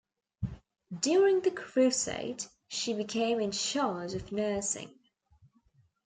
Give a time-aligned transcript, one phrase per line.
[0.99, 4.97] During the Crusade, she became in charge of nursing.